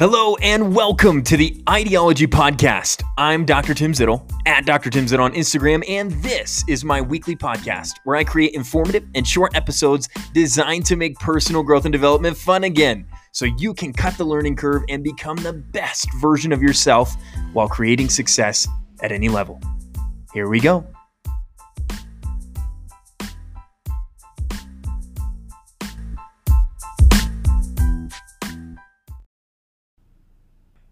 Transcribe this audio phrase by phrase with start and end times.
[0.00, 3.02] Hello and welcome to the Ideology Podcast.
[3.18, 3.74] I'm Dr.
[3.74, 4.88] Tim Zittle at Dr.
[4.88, 9.28] Tim Zittle on Instagram, and this is my weekly podcast where I create informative and
[9.28, 14.16] short episodes designed to make personal growth and development fun again so you can cut
[14.16, 17.14] the learning curve and become the best version of yourself
[17.52, 18.66] while creating success
[19.02, 19.60] at any level.
[20.32, 20.86] Here we go.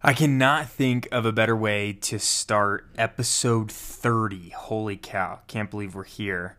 [0.08, 4.48] I cannot think of a better way to start episode 30.
[4.56, 6.56] Holy cow, can't believe we're here.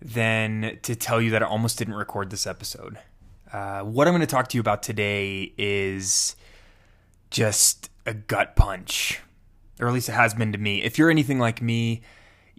[0.00, 2.96] Than to tell you that I almost didn't record this episode.
[3.52, 6.36] Uh, what I'm going to talk to you about today is
[7.32, 9.20] just a gut punch,
[9.80, 10.80] or at least it has been to me.
[10.80, 12.02] If you're anything like me,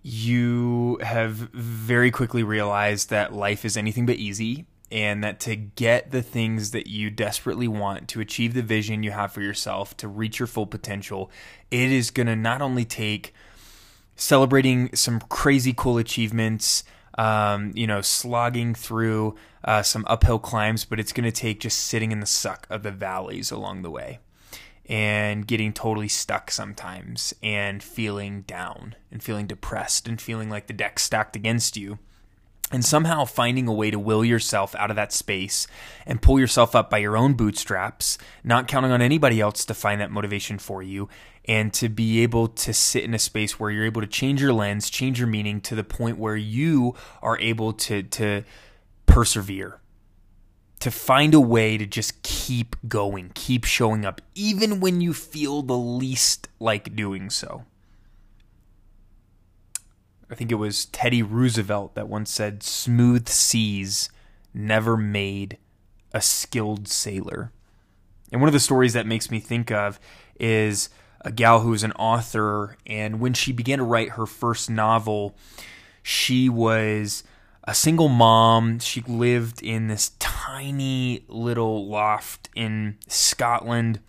[0.04, 6.12] you have very quickly realized that life is anything but easy and that to get
[6.12, 10.08] the things that you desperately want to achieve the vision you have for yourself to
[10.08, 11.32] reach your full potential
[11.72, 13.34] it is going to not only take
[14.16, 16.84] celebrating some crazy cool achievements
[17.18, 21.80] um, you know slogging through uh, some uphill climbs but it's going to take just
[21.80, 24.20] sitting in the suck of the valleys along the way
[24.88, 30.74] and getting totally stuck sometimes and feeling down and feeling depressed and feeling like the
[30.74, 31.98] deck's stacked against you
[32.72, 35.68] and somehow finding a way to will yourself out of that space
[36.06, 40.02] and pull yourself up by your own bootstraps, not counting on anybody else to find
[40.02, 41.08] that motivation for you,
[41.48, 44.54] and to be able to sit in a space where you're able to change your
[44.54, 48.44] lens, change your meaning to the point where you are able to to
[49.06, 49.80] persevere.
[50.82, 55.62] To find a way to just keep going, keep showing up, even when you feel
[55.62, 57.64] the least like doing so.
[60.30, 64.10] I think it was Teddy Roosevelt that once said, Smooth seas
[64.54, 65.58] never made
[66.14, 67.52] a skilled sailor.
[68.32, 70.00] And one of the stories that makes me think of
[70.40, 70.90] is
[71.22, 75.36] a gal who is an author, and when she began to write her first novel,
[76.02, 77.24] she was
[77.64, 78.80] a single mom.
[78.80, 84.00] She lived in this tiny little loft in Scotland,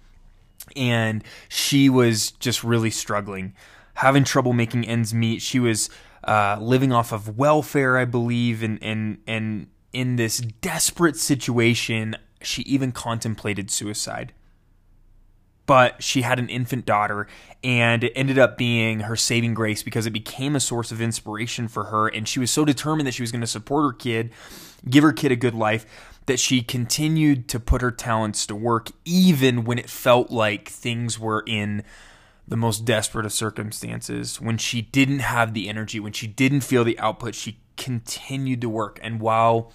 [0.74, 3.54] and she was just really struggling,
[3.94, 5.40] having trouble making ends meet.
[5.40, 5.88] She was
[6.26, 12.62] uh, living off of welfare, I believe, and and and in this desperate situation, she
[12.62, 14.32] even contemplated suicide.
[15.64, 17.26] But she had an infant daughter,
[17.64, 21.66] and it ended up being her saving grace because it became a source of inspiration
[21.66, 22.06] for her.
[22.06, 24.30] And she was so determined that she was going to support her kid,
[24.88, 25.84] give her kid a good life,
[26.26, 31.18] that she continued to put her talents to work, even when it felt like things
[31.18, 31.82] were in
[32.48, 36.84] the most desperate of circumstances, when she didn't have the energy, when she didn't feel
[36.84, 38.98] the output, she continued to work.
[39.02, 39.72] And while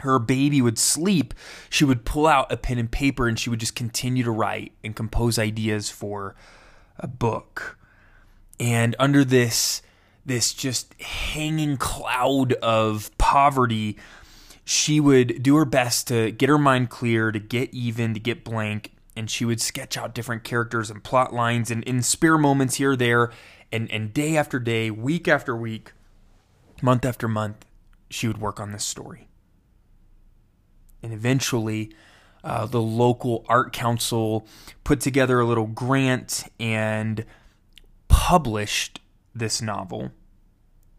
[0.00, 1.34] her baby would sleep,
[1.68, 4.72] she would pull out a pen and paper and she would just continue to write
[4.82, 6.34] and compose ideas for
[6.98, 7.78] a book.
[8.58, 9.82] And under this
[10.26, 13.96] this just hanging cloud of poverty,
[14.64, 18.44] she would do her best to get her mind clear, to get even, to get
[18.44, 22.76] blank, and she would sketch out different characters and plot lines and in spare moments
[22.76, 23.30] here there
[23.72, 25.92] and and day after day week after week
[26.82, 27.66] month after month
[28.08, 29.28] she would work on this story.
[31.02, 31.92] And eventually
[32.42, 34.46] uh, the local art council
[34.84, 37.24] put together a little grant and
[38.08, 39.00] published
[39.34, 40.10] this novel.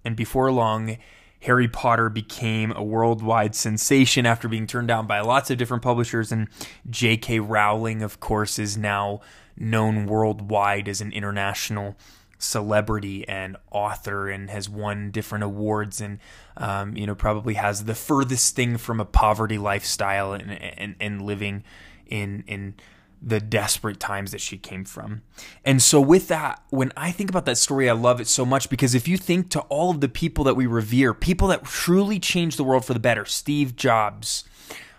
[0.06, 0.98] And before long
[1.42, 6.32] Harry Potter became a worldwide sensation after being turned down by lots of different publishers.
[6.32, 6.48] And
[6.90, 7.40] J.K.
[7.40, 9.22] Rowling, of course, is now
[9.58, 11.96] known worldwide as an international
[12.38, 16.18] celebrity and author and has won different awards and
[16.58, 21.22] um, you know probably has the furthest thing from a poverty lifestyle and and, and
[21.22, 21.64] living
[22.08, 22.74] in in
[23.22, 25.22] the desperate times that she came from.
[25.64, 28.70] And so, with that, when I think about that story, I love it so much
[28.70, 32.20] because if you think to all of the people that we revere, people that truly
[32.20, 34.44] changed the world for the better, Steve Jobs,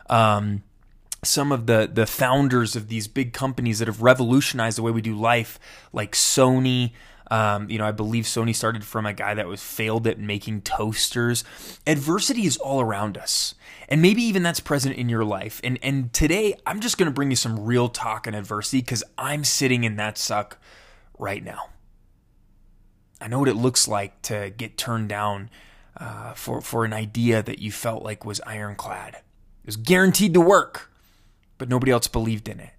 [0.08, 0.62] um,
[1.24, 5.02] some of the the founders of these big companies that have revolutionized the way we
[5.02, 5.58] do life,
[5.92, 6.92] like Sony,
[7.32, 10.60] um, you know, I believe Sony started from a guy that was failed at making
[10.60, 11.44] toasters.
[11.86, 13.54] Adversity is all around us.
[13.88, 15.58] And maybe even that's present in your life.
[15.64, 19.02] And and today I'm just going to bring you some real talk on adversity cuz
[19.16, 20.58] I'm sitting in that suck
[21.18, 21.70] right now.
[23.18, 25.48] I know what it looks like to get turned down
[25.96, 29.14] uh, for for an idea that you felt like was ironclad.
[29.14, 30.92] It was guaranteed to work,
[31.56, 32.74] but nobody else believed in it.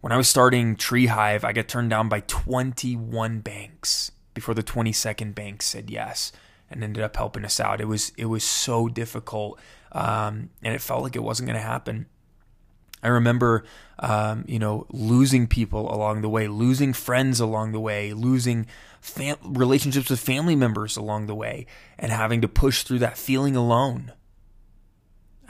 [0.00, 4.62] When I was starting Tree Hive, I got turned down by 21 banks before the
[4.62, 6.32] 22nd bank said yes
[6.70, 7.80] and ended up helping us out.
[7.82, 9.60] It was it was so difficult,
[9.92, 12.06] um, and it felt like it wasn't going to happen.
[13.02, 13.64] I remember,
[13.98, 18.66] um, you know, losing people along the way, losing friends along the way, losing
[19.00, 21.66] fam- relationships with family members along the way,
[21.98, 24.12] and having to push through that feeling alone.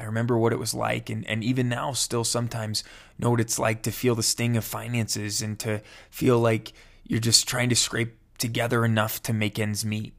[0.01, 2.83] I remember what it was like, and, and even now, still sometimes
[3.19, 6.73] know what it's like to feel the sting of finances and to feel like
[7.05, 10.15] you're just trying to scrape together enough to make ends meet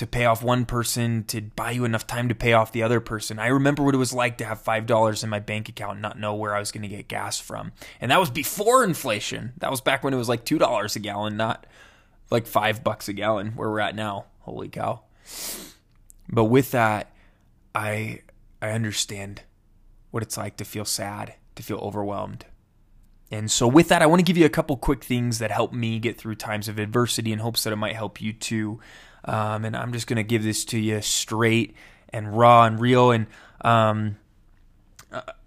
[0.00, 3.00] to pay off one person to buy you enough time to pay off the other
[3.00, 3.38] person.
[3.38, 6.18] I remember what it was like to have $5 in my bank account and not
[6.18, 7.72] know where I was going to get gas from.
[8.00, 9.52] And that was before inflation.
[9.58, 11.66] That was back when it was like $2 a gallon, not
[12.30, 14.24] like 5 bucks a gallon where we're at now.
[14.38, 15.02] Holy cow.
[16.30, 17.12] But with that,
[17.74, 18.20] I
[18.60, 19.42] I understand
[20.10, 22.46] what it's like to feel sad, to feel overwhelmed.
[23.30, 25.72] And so, with that, I want to give you a couple quick things that help
[25.72, 28.80] me get through times of adversity in hopes that it might help you too.
[29.24, 31.76] Um, and I'm just going to give this to you straight
[32.08, 33.12] and raw and real.
[33.12, 33.26] And
[33.60, 34.16] um,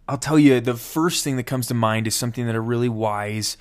[0.08, 2.90] I'll tell you, the first thing that comes to mind is something that a really
[2.90, 3.58] wise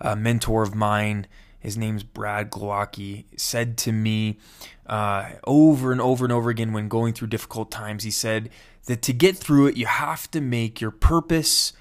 [0.00, 1.26] uh, mentor of mine,
[1.60, 4.38] his name's Brad Glowacki, said to me
[4.86, 8.04] uh, over and over and over again when going through difficult times.
[8.04, 8.50] He said
[8.86, 11.72] that to get through it, you have to make your purpose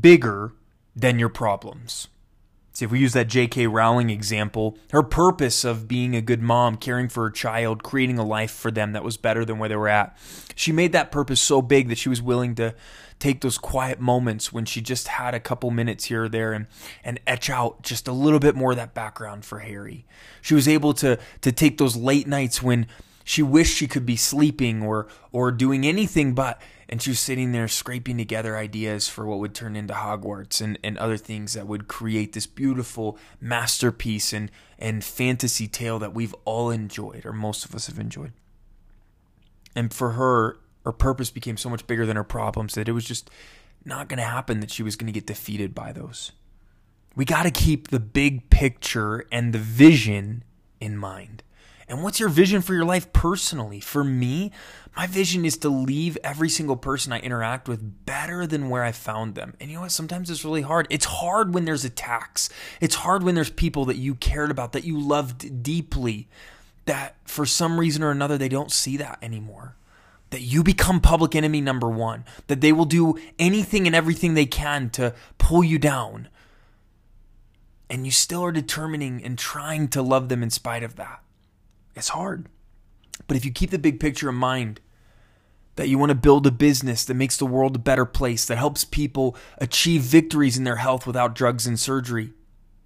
[0.00, 0.52] bigger
[0.96, 2.08] than your problems.
[2.72, 3.68] See, if we use that J.K.
[3.68, 8.24] Rowling example, her purpose of being a good mom, caring for her child, creating a
[8.24, 10.18] life for them that was better than where they were at,
[10.56, 12.74] she made that purpose so big that she was willing to
[13.20, 16.66] take those quiet moments when she just had a couple minutes here or there and,
[17.04, 20.04] and etch out just a little bit more of that background for Harry.
[20.42, 22.88] She was able to, to take those late nights when
[23.24, 27.52] she wished she could be sleeping or, or doing anything but and she was sitting
[27.52, 31.66] there scraping together ideas for what would turn into Hogwarts and, and other things that
[31.66, 37.64] would create this beautiful masterpiece and, and fantasy tale that we've all enjoyed, or most
[37.64, 38.32] of us have enjoyed.
[39.74, 43.04] And for her, her purpose became so much bigger than her problems that it was
[43.06, 43.30] just
[43.84, 46.32] not going to happen that she was going to get defeated by those.
[47.16, 50.44] We got to keep the big picture and the vision
[50.80, 51.42] in mind.
[51.88, 53.80] And what's your vision for your life personally?
[53.80, 54.52] For me,
[54.96, 58.92] my vision is to leave every single person I interact with better than where I
[58.92, 59.54] found them.
[59.60, 59.92] And you know what?
[59.92, 60.86] Sometimes it's really hard.
[60.88, 62.48] It's hard when there's attacks.
[62.80, 66.28] It's hard when there's people that you cared about, that you loved deeply,
[66.86, 69.76] that for some reason or another they don't see that anymore.
[70.30, 74.46] That you become public enemy number one, that they will do anything and everything they
[74.46, 76.28] can to pull you down.
[77.90, 81.23] And you still are determining and trying to love them in spite of that.
[81.94, 82.48] It's hard.
[83.26, 84.80] But if you keep the big picture in mind,
[85.76, 88.58] that you want to build a business that makes the world a better place, that
[88.58, 92.32] helps people achieve victories in their health without drugs and surgery,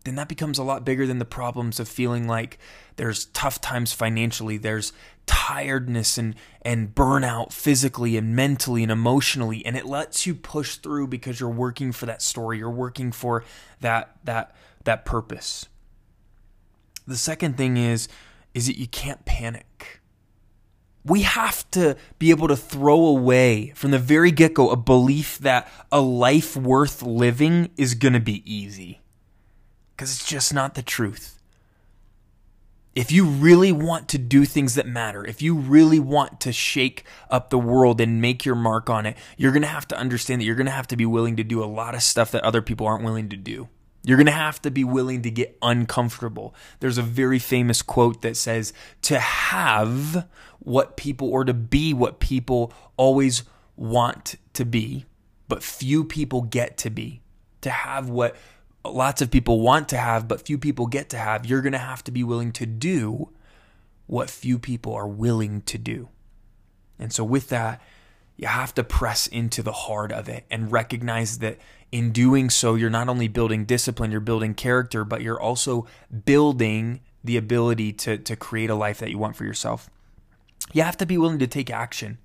[0.04, 2.58] then that becomes a lot bigger than the problems of feeling like
[2.96, 4.92] there's tough times financially, there's
[5.26, 9.64] tiredness and, and burnout physically and mentally and emotionally.
[9.66, 13.44] And it lets you push through because you're working for that story, you're working for
[13.80, 14.54] that that
[14.84, 15.66] that purpose.
[17.06, 18.08] The second thing is
[18.58, 20.00] is that you can't panic.
[21.04, 25.38] We have to be able to throw away from the very get go a belief
[25.38, 29.00] that a life worth living is going to be easy.
[29.94, 31.40] Because it's just not the truth.
[32.96, 37.04] If you really want to do things that matter, if you really want to shake
[37.30, 40.40] up the world and make your mark on it, you're going to have to understand
[40.40, 42.42] that you're going to have to be willing to do a lot of stuff that
[42.42, 43.68] other people aren't willing to do.
[44.08, 46.54] You're going to have to be willing to get uncomfortable.
[46.80, 48.72] There's a very famous quote that says,
[49.02, 50.26] to have
[50.60, 53.42] what people, or to be what people always
[53.76, 55.04] want to be,
[55.46, 57.20] but few people get to be.
[57.60, 58.34] To have what
[58.82, 61.78] lots of people want to have, but few people get to have, you're going to
[61.78, 63.28] have to be willing to do
[64.06, 66.08] what few people are willing to do.
[66.98, 67.82] And so, with that,
[68.38, 71.58] you have to press into the heart of it and recognize that
[71.90, 75.86] in doing so, you're not only building discipline, you're building character, but you're also
[76.24, 79.90] building the ability to, to create a life that you want for yourself.
[80.72, 82.18] You have to be willing to take action.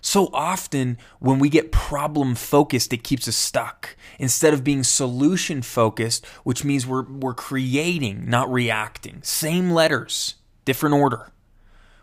[0.00, 3.96] So often, when we get problem focused, it keeps us stuck.
[4.18, 9.22] Instead of being solution focused, which means we're, we're creating, not reacting.
[9.22, 10.34] Same letters,
[10.64, 11.30] different order.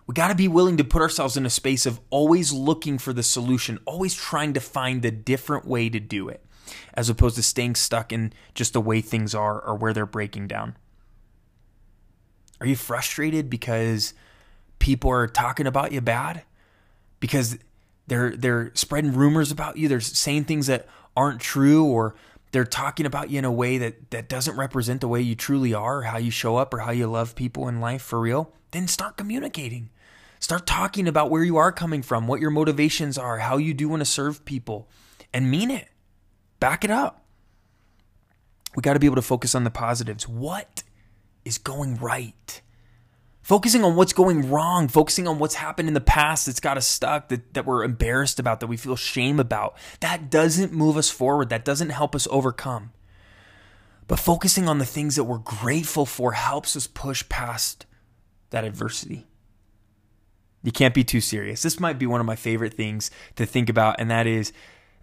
[0.08, 3.14] We got to be willing to put ourselves in a space of always looking for
[3.14, 6.44] the solution, always trying to find a different way to do it
[6.94, 10.48] as opposed to staying stuck in just the way things are or where they're breaking
[10.48, 10.76] down?
[12.60, 14.14] Are you frustrated because
[14.80, 16.44] people are talking about you bad?
[17.20, 17.58] Because
[18.08, 22.16] they're they're spreading rumors about you, they're saying things that aren't true or
[22.52, 25.74] they're talking about you in a way that that doesn't represent the way you truly
[25.74, 28.54] are, or how you show up or how you love people in life for real,
[28.72, 29.90] then start communicating.
[30.40, 33.88] Start talking about where you are coming from, what your motivations are, how you do
[33.88, 34.90] want to serve people,
[35.34, 35.88] and mean it.
[36.60, 37.24] Back it up.
[38.76, 40.28] We got to be able to focus on the positives.
[40.28, 40.84] What
[41.46, 42.62] is going right?
[43.52, 46.88] Focusing on what's going wrong, focusing on what's happened in the past that's got us
[46.88, 51.10] stuck, that, that we're embarrassed about, that we feel shame about, that doesn't move us
[51.10, 51.50] forward.
[51.50, 52.94] That doesn't help us overcome.
[54.08, 57.86] But focusing on the things that we're grateful for helps us push past
[58.52, 59.28] that adversity.
[60.64, 61.62] You can't be too serious.
[61.62, 64.54] This might be one of my favorite things to think about, and that is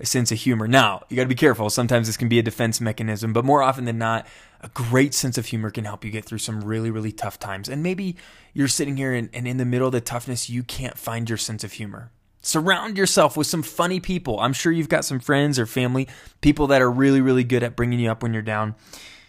[0.00, 0.68] a sense of humor.
[0.68, 1.70] Now, you got to be careful.
[1.70, 4.26] Sometimes this can be a defense mechanism, but more often than not,
[4.60, 7.68] a great sense of humor can help you get through some really, really tough times.
[7.68, 8.16] And maybe
[8.52, 11.38] you're sitting here and, and in the middle of the toughness, you can't find your
[11.38, 12.10] sense of humor.
[12.40, 14.38] Surround yourself with some funny people.
[14.40, 16.08] I'm sure you've got some friends or family,
[16.40, 18.76] people that are really, really good at bringing you up when you're down,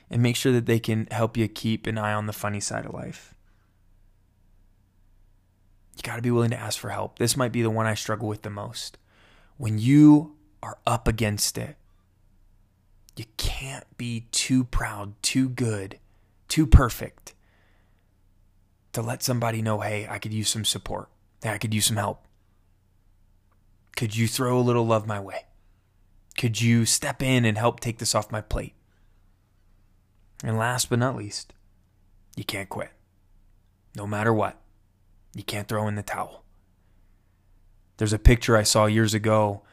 [0.09, 2.85] and make sure that they can help you keep an eye on the funny side
[2.85, 3.33] of life.
[5.97, 7.19] You got to be willing to ask for help.
[7.19, 8.97] This might be the one I struggle with the most.
[9.57, 11.75] When you are up against it.
[13.15, 15.99] You can't be too proud, too good,
[16.47, 17.33] too perfect
[18.93, 21.09] to let somebody know, hey, I could use some support.
[21.43, 22.25] Hey, I could use some help.
[23.95, 25.45] Could you throw a little love my way?
[26.37, 28.73] Could you step in and help take this off my plate?
[30.43, 31.53] And last but not least,
[32.35, 32.91] you can't quit.
[33.95, 34.57] No matter what,
[35.35, 36.43] you can't throw in the towel.
[37.97, 39.63] There's a picture I saw years ago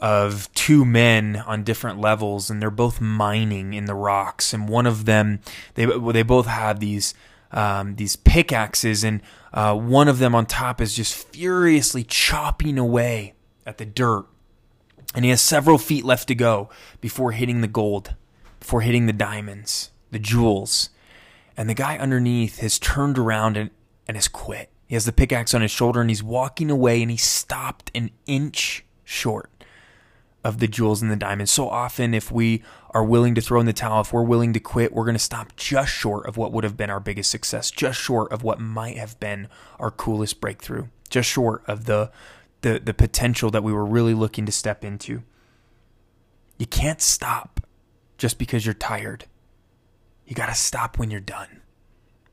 [0.00, 4.52] of two men on different levels, and they're both mining in the rocks.
[4.52, 5.40] And one of them,
[5.74, 7.14] they they both have these
[7.50, 13.34] um, these pickaxes, and uh, one of them on top is just furiously chopping away
[13.66, 14.26] at the dirt.
[15.14, 16.68] And he has several feet left to go
[17.00, 18.14] before hitting the gold,
[18.60, 20.90] before hitting the diamonds, the jewels.
[21.56, 23.70] And the guy underneath has turned around and,
[24.06, 24.70] and has quit.
[24.86, 28.10] He has the pickaxe on his shoulder and he's walking away and he stopped an
[28.26, 29.57] inch short
[30.48, 31.52] of the jewels and the diamonds.
[31.52, 32.62] So often, if we
[32.92, 35.18] are willing to throw in the towel, if we're willing to quit, we're going to
[35.18, 38.58] stop just short of what would have been our biggest success, just short of what
[38.58, 42.10] might have been our coolest breakthrough, just short of the
[42.62, 45.22] the, the potential that we were really looking to step into.
[46.56, 47.60] You can't stop
[48.16, 49.26] just because you're tired.
[50.26, 51.60] You got to stop when you're done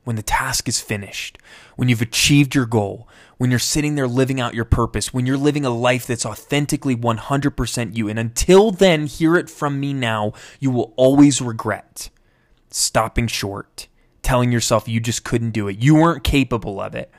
[0.06, 1.36] when the task is finished,
[1.74, 3.08] when you've achieved your goal,
[3.38, 6.96] when you're sitting there living out your purpose, when you're living a life that's authentically
[6.96, 8.08] 100% you.
[8.08, 12.10] And until then, hear it from me now, you will always regret
[12.70, 13.88] stopping short,
[14.22, 15.78] telling yourself you just couldn't do it.
[15.78, 17.10] You weren't capable of it.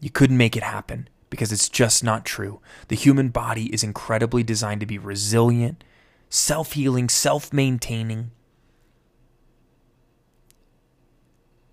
[0.00, 2.60] You couldn't make it happen because it's just not true.
[2.88, 5.82] The human body is incredibly designed to be resilient,
[6.30, 8.30] self healing, self maintaining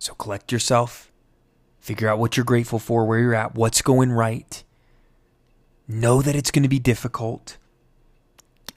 [0.05, 1.11] So collect yourself,
[1.85, 4.63] figure out what you're grateful for, where you're at, what's going right.
[5.87, 7.57] Know that it's going to be difficult.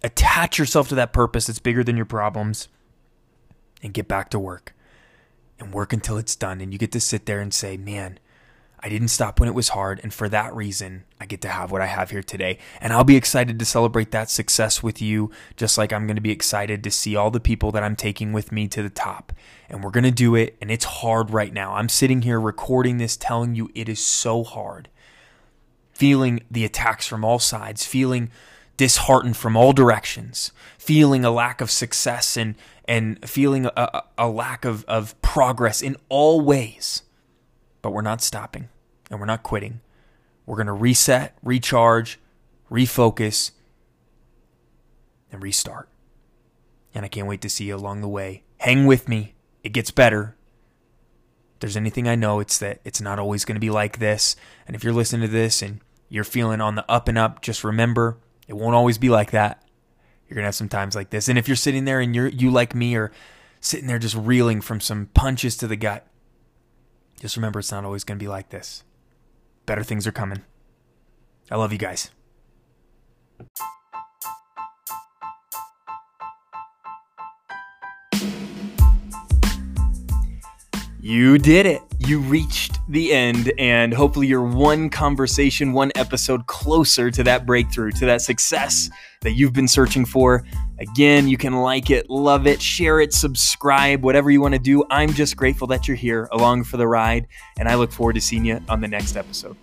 [0.04, 2.68] Attach yourself to that purpose that's bigger than your problems
[3.82, 4.74] and get back to work
[5.58, 6.60] and work until it's done.
[6.60, 8.18] And you get to sit there and say, man,
[8.80, 11.72] I didn't stop when it was hard, and for that reason, I get to have
[11.72, 12.58] what I have here today.
[12.80, 16.22] And I'll be excited to celebrate that success with you, just like I'm going to
[16.22, 19.32] be excited to see all the people that I'm taking with me to the top.
[19.68, 21.74] And we're going to do it, and it's hard right now.
[21.74, 24.88] I'm sitting here recording this, telling you it is so hard.
[25.92, 28.30] Feeling the attacks from all sides, feeling
[28.76, 32.54] disheartened from all directions, feeling a lack of success and,
[32.84, 37.02] and feeling a, a lack of, of progress in all ways
[37.82, 38.68] but we're not stopping
[39.10, 39.80] and we're not quitting.
[40.46, 42.18] We're going to reset, recharge,
[42.70, 43.50] refocus,
[45.30, 45.88] and restart.
[46.94, 48.44] And I can't wait to see you along the way.
[48.58, 49.34] Hang with me.
[49.62, 50.36] It gets better.
[51.54, 54.36] If there's anything I know, it's that it's not always going to be like this.
[54.66, 57.62] And if you're listening to this and you're feeling on the up and up, just
[57.62, 59.62] remember it won't always be like that.
[60.26, 61.28] You're going to have some times like this.
[61.28, 63.12] And if you're sitting there and you're you like me are
[63.60, 66.06] sitting there just reeling from some punches to the gut,
[67.20, 68.84] just remember, it's not always going to be like this.
[69.66, 70.42] Better things are coming.
[71.50, 72.10] I love you guys.
[81.08, 81.80] You did it.
[82.00, 87.92] You reached the end, and hopefully, you're one conversation, one episode closer to that breakthrough,
[87.92, 88.90] to that success
[89.22, 90.44] that you've been searching for.
[90.78, 94.84] Again, you can like it, love it, share it, subscribe, whatever you want to do.
[94.90, 97.26] I'm just grateful that you're here along for the ride,
[97.58, 99.56] and I look forward to seeing you on the next episode.